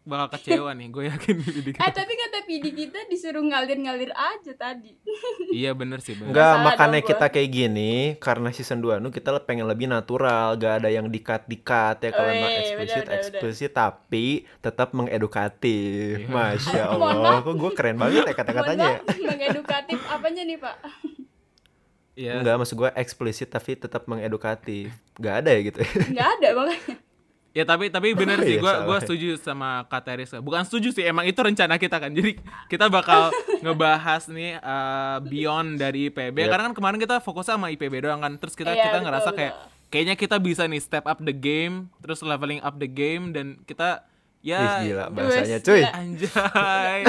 bakal 0.08 0.28
kecewa 0.40 0.72
nih, 0.74 0.88
gue 0.90 1.04
yakin 1.12 1.36
di 1.40 1.72
Eh 1.76 1.92
tapi 1.92 2.14
kata 2.16 2.40
PD 2.48 2.66
kita 2.74 3.06
disuruh 3.12 3.44
ngalir-ngalir 3.44 4.12
aja 4.16 4.54
tadi. 4.56 4.96
Iya 5.50 5.74
bener 5.74 5.98
sih, 5.98 6.14
bener. 6.14 6.30
Enggak, 6.30 6.54
makanya 6.62 7.00
gua. 7.02 7.10
kita 7.10 7.26
kayak 7.34 7.50
gini 7.50 7.94
karena 8.22 8.54
season 8.54 8.86
2 8.86 9.02
nu 9.02 9.10
kita 9.10 9.34
pengen 9.50 9.66
lebih 9.66 9.90
natural, 9.90 10.54
gak 10.62 10.86
ada 10.86 10.90
yang 10.94 11.10
dikat-dikat 11.10 12.06
ya 12.06 12.10
kalau 12.14 12.30
emang 12.30 12.54
Weh, 12.54 12.60
eksplisit 12.62 13.02
benar, 13.02 13.10
benar, 13.10 13.18
eksplisit 13.18 13.72
tapi 13.74 14.26
tetap 14.62 14.94
mengedukatif. 14.94 16.22
Iya. 16.22 16.30
Masya 16.30 16.84
Allah, 16.86 17.42
kok 17.42 17.56
gue 17.58 17.72
keren 17.74 17.98
banget 17.98 18.30
ya 18.30 18.36
kata-katanya 18.38 18.88
ya. 18.94 19.00
Mengedukatif 19.26 20.00
apanya 20.06 20.42
nih 20.46 20.58
pak? 20.62 20.76
Iya. 22.14 22.32
Enggak, 22.46 22.56
maksud 22.62 22.76
gue 22.78 22.90
eksplisit 22.94 23.50
tapi 23.50 23.74
tetap 23.74 24.06
mengedukatif. 24.06 24.94
Gak 25.18 25.36
ada 25.42 25.50
ya 25.50 25.60
gitu. 25.66 25.80
Nggak 26.14 26.30
ada 26.38 26.48
makanya. 26.54 27.09
Ya 27.50 27.66
tapi 27.66 27.90
tapi 27.90 28.14
bener 28.20 28.38
Oh, 28.40 28.46
sih, 28.46 28.56
iya, 28.58 28.62
gue 28.62 28.70
salah 28.70 28.86
gua 28.86 28.98
setuju 29.02 29.28
sama 29.42 29.70
Kak 29.90 30.02
Teresa. 30.06 30.38
Bukan 30.38 30.62
setuju 30.70 30.94
sih, 30.94 31.04
emang 31.04 31.26
itu 31.26 31.40
rencana 31.42 31.82
kita 31.82 31.98
kan. 31.98 32.14
Jadi 32.14 32.38
kita 32.70 32.86
bakal 32.88 33.34
ngebahas 33.66 34.30
nih 34.30 34.62
uh, 34.62 35.18
beyond 35.26 35.82
dari 35.82 36.14
IPB. 36.14 36.38
Yep. 36.38 36.50
Karena 36.50 36.64
kan 36.70 36.76
kemarin 36.78 36.98
kita 37.02 37.18
fokus 37.20 37.50
sama 37.50 37.74
IPB 37.74 38.06
doang 38.06 38.22
kan. 38.22 38.38
Terus 38.38 38.54
kita 38.54 38.72
Iya, 38.74 38.86
kita 38.86 38.98
betul, 39.02 39.06
ngerasa 39.10 39.30
betul. 39.34 39.40
kayak 39.42 39.54
kayaknya 39.90 40.16
kita 40.16 40.36
bisa 40.38 40.64
nih 40.70 40.82
step 40.82 41.06
up 41.10 41.18
the 41.20 41.34
game, 41.34 41.90
terus 41.98 42.22
leveling 42.22 42.62
up 42.62 42.78
the 42.78 42.86
game 42.86 43.34
dan 43.34 43.58
kita 43.66 44.06
Ih, 44.40 44.56
ya 44.56 44.80
gila 44.86 45.06
bahasanya 45.12 45.60
cuy. 45.60 45.82
gila. 45.84 45.92
anjay. 46.00 47.00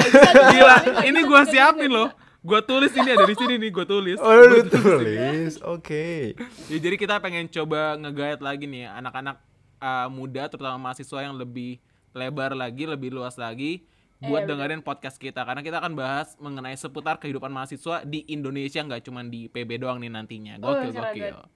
Gila, 0.51 0.75
ini 1.07 1.19
gua 1.23 1.41
bisa, 1.47 1.51
siapin 1.53 1.87
loh. 1.87 2.09
Gua 2.41 2.59
tulis 2.59 2.89
ini 2.91 3.13
ada 3.13 3.23
di 3.23 3.37
sini 3.37 3.55
nih, 3.55 3.69
gua 3.69 3.85
tulis. 3.85 4.17
Oh, 4.17 4.33
lu 4.33 4.65
tulis. 4.65 5.61
Oke. 5.63 6.33
Ya, 6.67 6.77
jadi 6.81 6.97
kita 6.97 7.21
pengen 7.21 7.45
coba 7.47 7.95
nge-guide 8.01 8.41
lagi 8.41 8.65
nih 8.65 8.89
anak-anak 8.89 9.37
uh, 9.81 10.07
muda 10.07 10.45
terutama 10.45 10.77
mahasiswa 10.79 11.19
yang 11.19 11.33
lebih 11.33 11.81
lebar 12.11 12.53
lagi, 12.53 12.85
lebih 12.85 13.09
luas 13.09 13.35
lagi 13.35 13.83
buat 14.19 14.45
Iya, 14.45 14.53
dengerin 14.53 14.81
podcast 14.81 15.17
kita 15.17 15.41
karena 15.41 15.59
kita 15.59 15.81
akan 15.81 15.97
bahas 15.97 16.37
mengenai 16.37 16.77
seputar 16.77 17.17
kehidupan 17.17 17.49
mahasiswa 17.49 18.05
di 18.05 18.21
Indonesia 18.27 18.77
nggak 18.79 19.01
cuma 19.01 19.25
di 19.25 19.49
PB 19.49 19.81
doang 19.81 19.97
nih 19.97 20.07
nantinya. 20.07 20.61
Oh, 20.61 20.71
Gokil 20.71 20.91
keren, 20.91 21.09
gokil. 21.09 21.25
keren. 21.33 21.49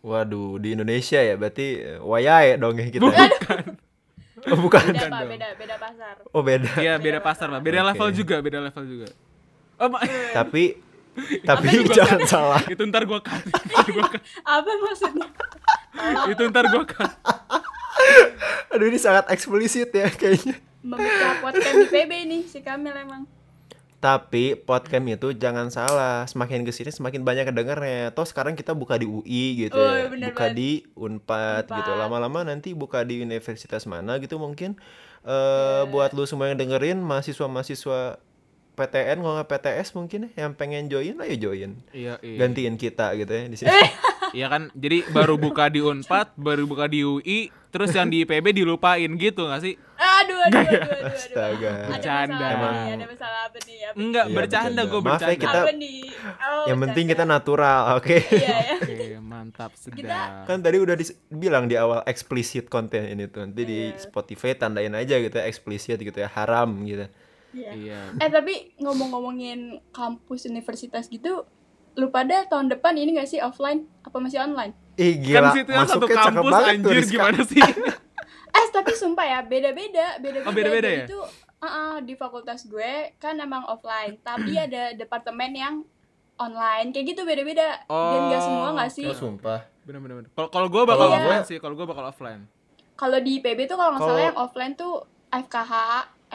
Waduh, 0.00 0.54
di 0.56 0.68
Indonesia 0.72 1.18
ya 1.18 1.34
berarti 1.34 1.66
eh, 1.76 1.98
wayahe 1.98 2.54
dong 2.56 2.78
ya 2.78 2.86
kita. 2.88 3.10
Oh, 4.46 4.54
bukan. 4.54 4.78
Beda 4.94 5.10
pak, 5.10 5.18
dong. 5.18 5.30
beda 5.34 5.48
beda 5.58 5.74
pasar. 5.74 6.14
Oh, 6.30 6.42
beda. 6.44 6.70
Iya, 6.78 6.94
beda 7.02 7.18
pasar 7.18 7.50
lah. 7.50 7.58
Beda 7.58 7.82
Oke. 7.82 7.88
level 7.90 8.08
juga, 8.14 8.36
beda 8.38 8.58
level 8.62 8.84
juga. 8.86 9.08
Oh, 9.74 9.90
ma- 9.90 10.06
Tapi 10.30 10.78
tapi 11.42 11.66
jangan 11.90 12.20
salah. 12.28 12.62
itu 12.68 12.78
ntar 12.86 13.02
gua 13.02 13.18
cut. 13.18 13.42
Apa 14.46 14.70
maksudnya? 14.78 15.26
Itu 16.26 16.42
ntar 16.46 16.66
gua 16.66 16.84
cut. 16.84 17.10
Aduh, 18.72 18.86
ini 18.86 18.96
sangat 18.96 19.28
eksplisit 19.28 19.90
ya 19.90 20.08
kayaknya. 20.08 20.56
Memecah 20.80 21.40
podcast 21.40 21.74
di 21.74 21.86
PB 21.94 22.12
nih 22.26 22.42
si 22.44 22.60
Kamil 22.60 22.92
emang. 22.92 23.24
Tapi 23.96 24.54
podcast 24.54 25.02
itu 25.02 25.28
jangan 25.32 25.66
salah, 25.66 26.28
semakin 26.28 26.62
ke 26.62 26.70
sini 26.70 26.92
semakin 26.92 27.24
banyak 27.24 27.48
kedengarnya. 27.48 28.12
Toh 28.12 28.22
sekarang 28.22 28.52
kita 28.52 28.70
buka 28.70 28.94
di 28.94 29.04
UI 29.04 29.66
gitu 29.66 29.74
Oh, 29.74 29.90
ya, 29.90 30.06
bener 30.06 30.30
buka 30.30 30.46
banget. 30.46 30.54
di 30.54 30.70
Unpad, 30.92 31.64
gitu. 31.66 31.90
Unpad. 31.90 31.98
Lama-lama 31.98 32.44
nanti 32.44 32.70
buka 32.70 33.02
di 33.02 33.18
universitas 33.18 33.82
mana 33.84 34.20
gitu 34.20 34.36
mungkin. 34.36 34.76
eh 35.24 35.32
Iya. 35.82 35.90
buat 35.90 36.14
lu 36.14 36.22
semua 36.22 36.46
yang 36.46 36.54
dengerin 36.54 37.02
mahasiswa-mahasiswa 37.02 38.22
PTN 38.76 39.16
kalau 39.18 39.34
nggak 39.34 39.48
PTS 39.48 39.96
mungkin 39.96 40.28
ya, 40.30 40.44
yang 40.44 40.52
pengen 40.52 40.86
join 40.86 41.16
ayo 41.18 41.34
join. 41.34 41.80
Iya, 41.90 42.20
iya. 42.20 42.36
Gantiin 42.38 42.76
kita 42.76 43.10
gitu 43.16 43.32
ya 43.32 43.48
di 43.48 43.56
sini. 43.56 43.72
Iya 44.36 44.46
kan, 44.46 44.68
jadi 44.70 45.00
baru 45.08 45.40
buka 45.40 45.66
di 45.66 45.80
Unpad, 45.80 46.36
baru 46.36 46.68
buka 46.68 46.84
di 46.84 47.00
UI, 47.00 47.38
terus 47.66 47.88
yang 47.90 48.04
di 48.06 48.20
PB 48.20 48.52
dilupain 48.52 49.08
gitu 49.16 49.48
gak 49.48 49.64
sih? 49.64 49.80
Aduh, 49.96 50.36
aduh, 50.38 50.60
aduh, 50.60 50.76
aduh, 50.76 50.92
aduh. 50.92 51.08
Astaga. 51.08 51.70
Ada 51.72 51.88
Bercanda. 51.88 52.36
masalah 52.36 52.52
Emang- 52.52 52.74
nih, 52.76 52.92
ada 52.92 53.06
masalah 53.08 53.40
apa 53.42 53.58
nih? 53.58 53.78
Apa, 53.80 53.94
Enggak, 53.96 54.24
Iya, 54.26 54.34
bercanda 54.34 54.68
bercanda. 54.68 54.82
gue 54.84 55.00
Maaf 55.00 55.08
ya, 55.08 55.16
bercanda. 55.24 55.40
kita- 55.40 55.62
apa 55.62 55.72
nih? 55.74 56.00
Oh, 56.36 56.64
yang 56.66 56.78
penting 56.82 57.04
kita 57.06 57.16
bercanda. 57.18 57.34
natural, 57.34 57.80
oke? 57.96 58.16
Iya, 58.20 58.56
ya. 58.60 58.76
Oke, 58.76 58.96
mantap 59.18 59.70
sedap. 59.74 60.28
kan 60.44 60.58
tadi 60.60 60.76
udah 60.76 60.94
dibilang 60.94 61.64
di 61.64 61.74
awal 61.74 62.00
eksplisit 62.04 62.68
konten 62.68 63.02
ini 63.04 63.24
tuh 63.26 63.40
nanti 63.42 63.62
di 63.62 63.78
Iya. 63.88 63.96
Spotify 63.98 64.52
tandain 64.52 64.92
aja 64.92 65.16
gitu 65.16 65.32
ya 65.32 65.44
eksplisit 65.44 65.96
gitu 65.98 66.12
ya 66.14 66.28
haram 66.28 66.84
gitu 66.84 67.08
Iya. 67.52 67.70
Iya. 67.72 68.00
Eh 68.18 68.28
tapi 68.28 68.52
ngomong-ngomongin 68.76 69.58
kampus 69.88 70.44
universitas 70.44 71.08
gitu, 71.08 71.48
lu 71.96 72.06
pada 72.08 72.44
tahun 72.44 72.68
depan 72.68 72.92
ini 72.94 73.16
gak 73.16 73.26
sih 73.26 73.40
offline 73.40 73.88
apa 74.00 74.16
masih 74.16 74.38
online? 74.38 74.72
ih 74.94 75.12
Kan 75.14 75.22
gila 75.22 75.48
situ 75.50 75.70
yang 75.70 75.84
satu 75.86 76.06
kampus 76.06 76.44
banget 76.46 76.60
tuh 76.60 76.72
anjir 76.72 76.94
Rizka. 76.94 77.12
gimana 77.12 77.40
sih? 77.42 77.62
Eh 78.56 78.66
tapi 78.72 78.92
sumpah 78.92 79.26
ya 79.26 79.38
beda-beda, 79.42 80.16
beda-beda. 80.16 80.48
Oh, 80.48 80.54
beda-beda 80.54 80.88
ya? 80.88 81.04
Itu 81.04 81.20
uh-uh, 81.58 82.00
di 82.00 82.14
fakultas 82.14 82.64
gue 82.64 82.92
kan 83.16 83.36
emang 83.36 83.64
offline, 83.66 84.16
tapi 84.18 84.56
ada 84.58 84.92
departemen 84.92 85.52
yang 85.52 85.74
online 86.36 86.88
kayak 86.88 87.12
gitu 87.12 87.22
beda-beda. 87.22 87.84
Dan 87.84 88.20
gak 88.28 88.40
semua 88.40 88.68
gak 88.74 88.90
sih? 88.90 89.04
oh 89.04 89.12
sumpah 89.12 89.60
bener 89.84 90.00
bener 90.00 90.14
bener. 90.18 90.30
Kalau 90.32 90.48
kalau 90.48 90.68
gue 90.68 90.82
bakal 90.82 91.04
Kalau 91.04 91.16
offline 91.16 91.36
gua- 91.38 91.48
sih, 91.48 91.58
kalau 91.58 91.74
gue 91.74 91.86
bakal 91.86 92.04
offline. 92.06 92.42
Kalau 92.94 93.18
di 93.20 93.30
IPB 93.36 93.58
tuh 93.66 93.76
kalau 93.76 93.90
nggak 93.92 94.02
salah 94.02 94.22
yang 94.24 94.38
offline 94.38 94.72
tuh 94.72 94.94
FKH, 95.28 95.72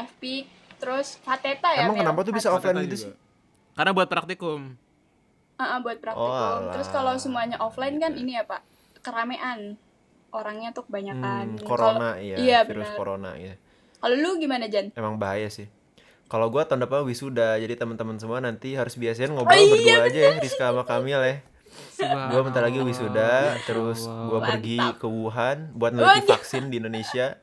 FPIK, 0.07 0.45
terus 0.77 1.17
Fateta 1.17 1.69
ya. 1.71 1.85
emang 1.85 1.97
kenapa 1.97 2.21
tuh 2.21 2.33
bisa 2.33 2.47
Fateta. 2.47 2.69
offline 2.69 2.85
gitu 2.85 2.97
sih 2.99 3.13
Karena 3.73 3.91
buat 3.91 4.05
praktikum. 4.05 4.77
Uh-uh, 5.61 5.79
buat 5.79 5.97
praktikum. 5.97 6.25
Oh, 6.27 6.69
terus 6.69 6.87
kalau 6.87 7.13
semuanya 7.15 7.57
offline 7.57 7.95
kan 7.95 8.13
ini 8.13 8.33
ya 8.33 8.43
Pak, 8.43 8.61
keramean. 8.99 9.77
Orangnya 10.29 10.71
tuh 10.71 10.83
kebanyakan. 10.83 11.55
Hmm, 11.55 11.61
corona 11.61 12.15
Kalau- 12.15 12.23
ya 12.23 12.35
Iya 12.35 12.59
virus 12.63 12.87
benar. 12.87 12.95
corona 12.95 13.31
ya 13.35 13.53
Kalau 13.99 14.15
lu 14.15 14.31
gimana 14.35 14.65
Jan? 14.65 14.89
emang 14.93 15.15
bahaya 15.15 15.45
sih 15.47 15.67
kalau 16.25 16.47
gua 16.47 16.63
tahun 16.63 16.87
depan 16.87 17.03
wisuda 17.03 17.59
jadi 17.59 17.75
teman-teman 17.75 18.15
semua 18.15 18.39
nanti 18.39 18.71
harus 18.73 18.95
biasain 18.95 19.27
ngobrol 19.27 19.51
Oh, 19.51 19.59
iya, 19.59 19.99
berdua 19.99 20.07
aja 20.07 20.19
ya 20.21 20.31
Rizka 20.39 20.65
sama 20.65 20.83
Kamil 20.83 21.19
ya 21.19 21.35
gua 22.31 22.41
bentar 22.41 22.63
lagi 22.63 22.79
wisuda 22.79 23.31
terus 23.61 24.07
gua 24.07 24.39
Mantap. 24.39 24.49
pergi 24.57 24.77
ke 24.95 25.05
Wuhan 25.05 25.57
buat 25.75 25.91
neliti 25.91 26.23
iya. 26.23 26.31
vaksin 26.31 26.63
di 26.67 26.79
Indonesia 26.79 27.35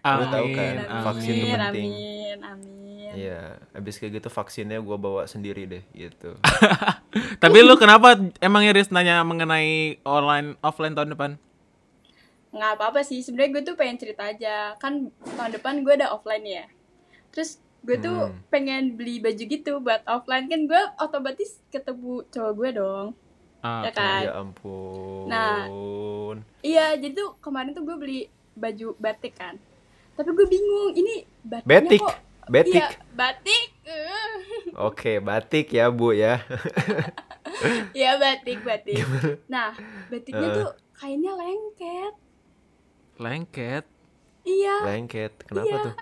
Amin. 0.00 0.18
Lu 0.18 0.24
tahu 0.30 0.46
kan, 0.48 0.74
amin. 0.80 1.02
vaksin 1.02 1.32
itu 1.32 1.46
penting. 1.46 1.90
Amin, 1.90 2.38
amin. 2.42 2.81
Iya, 3.14 3.40
abis 3.72 3.96
kayak 3.96 4.12
gitu 4.16 4.28
vaksinnya 4.28 4.78
gua 4.78 4.96
bawa 4.96 5.22
sendiri 5.24 5.64
deh 5.64 5.84
gitu. 5.92 6.36
Tapi 7.42 7.58
lu 7.60 7.76
kenapa 7.76 8.14
emang 8.38 8.62
Iris 8.62 8.88
nanya 8.88 9.20
mengenai 9.22 10.00
online 10.02 10.54
offline 10.60 10.92
tahun 10.92 11.12
depan? 11.12 11.32
nggak 12.52 12.76
apa-apa 12.76 13.00
sih 13.00 13.24
sebenarnya 13.24 13.48
gue 13.50 13.62
tuh 13.64 13.76
pengen 13.80 13.96
cerita 13.96 14.28
aja 14.28 14.76
kan 14.76 15.08
tahun 15.24 15.56
depan 15.56 15.80
gue 15.80 15.96
ada 15.96 16.12
offline 16.12 16.44
ya 16.44 16.64
terus 17.32 17.56
gue 17.80 17.96
tuh 17.96 18.28
Hmm. 18.28 18.44
pengen 18.46 18.92
beli 18.92 19.18
baju 19.18 19.40
gitu 19.40 19.80
buat 19.80 20.04
offline 20.04 20.46
kan 20.46 20.68
gue 20.68 20.82
otomatis 20.98 21.64
ketemu 21.72 22.20
cowok 22.28 22.52
gue 22.52 22.70
dong 22.76 23.06
Ah, 23.62 23.88
ya 23.88 23.90
kan 23.90 24.20
ya 24.20 24.32
ampun. 24.36 25.24
Nah. 25.24 25.64
iya 26.60 26.92
jadi 26.92 27.16
tuh 27.16 27.40
kemarin 27.40 27.72
tuh 27.72 27.88
gue 27.88 27.96
beli 27.96 28.20
baju 28.52 29.00
batik 29.00 29.32
kan 29.32 29.56
tapi 30.12 30.28
gue 30.28 30.44
bingung 30.44 30.92
ini 30.92 31.24
batiknya 31.40 31.64
Batik, 31.88 32.00
kok 32.04 32.16
batik. 32.44 32.74
iya 32.74 32.88
batik. 33.12 33.66
Oke, 34.88 35.18
batik 35.18 35.68
ya 35.70 35.86
bu 35.88 36.10
ya. 36.12 36.40
Iya 37.92 38.16
batik 38.16 38.64
batik 38.64 39.04
nah 39.46 39.70
batiknya 40.08 40.48
Eh. 40.48 40.54
tuh 40.56 40.70
kainnya 40.94 41.32
lengket 41.32 42.14
Lengket. 43.16 43.84
iya 44.42 44.76
Lengket, 44.82 45.32
kenapa 45.44 45.68
Iya. 45.68 45.84
tuh? 45.84 45.94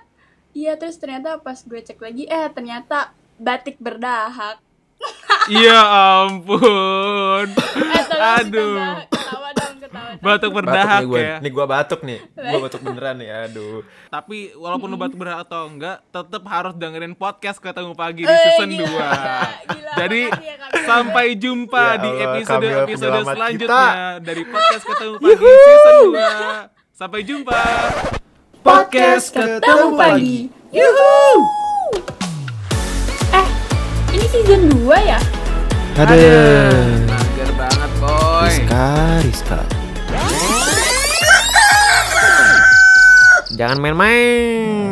iya 0.53 0.71
terus 0.75 0.97
ternyata 0.97 1.37
pas 1.37 1.59
gue 1.59 1.77
cek 1.77 1.99
lagi 1.99 2.25
eh 2.25 2.47
ternyata 2.49 3.11
batik 3.35 3.77
berdahak 3.77 4.57
Iya 5.49 5.79
ampun. 6.23 7.45
Eh, 7.91 8.03
Aduh. 8.13 8.77
ditambah. 8.77 9.20
Batuk 10.21 10.29
Batuk 10.47 10.51
berdahak 10.55 11.01
nih 11.01 11.07
gue. 11.07 11.17
ya. 11.19 11.35
Nih 11.39 11.49
gua 11.49 11.65
batuk 11.65 12.01
nih. 12.01 12.19
Gua 12.31 12.59
batuk 12.61 12.81
beneran 12.81 13.15
nih. 13.17 13.29
Aduh. 13.43 13.81
Tapi 14.07 14.37
walaupun 14.53 14.87
lu 14.87 14.95
batuk 14.95 15.17
berdahak 15.17 15.43
atau 15.43 15.65
enggak, 15.65 15.97
tetap 16.07 16.43
harus 16.45 16.73
dengerin 16.75 17.13
podcast 17.13 17.57
ketemu 17.57 17.91
pagi 17.91 18.21
di 18.21 18.29
Eh, 18.29 18.37
season 18.39 18.69
gila, 18.69 18.85
2. 18.85 18.93
gila, 19.73 19.91
Jadi 19.97 20.21
ya, 20.29 20.55
sampai 20.83 21.25
jumpa 21.33 21.85
Ya 21.87 21.97
di 21.97 22.09
Allah, 22.11 22.25
episode 22.29 22.53
Kamil 22.53 22.77
episode 22.83 23.17
selanjutnya 23.27 23.65
kita. 23.65 24.21
dari 24.21 24.43
podcast 24.45 24.83
ketemu 24.85 25.13
pagi 25.17 25.41
season 25.57 25.95
2. 26.05 26.93
Sampai 26.93 27.19
jumpa. 27.23 27.61
Podcast 28.61 29.25
ketemu 29.31 29.87
pagi. 29.97 30.37
Yuhu. 30.69 31.17
Eh, 33.31 33.47
ini 34.11 34.25
season 34.27 34.61
2 34.69 35.01
ya? 35.01 35.17
Aduh. 35.97 36.13
Mager 37.03 37.49
banget, 37.51 37.91
boy. 37.97 38.45
Rizka, 38.45 38.85
Rizka. 39.19 39.80
Jangan 43.61 43.77
main-main. 43.77 44.89